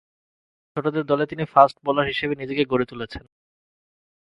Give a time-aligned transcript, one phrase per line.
[0.77, 3.27] ছোটদের দলে তিনি ফাস্ট বোলার হিসেবে নিজেকে গড়ে তুলেছিলেন।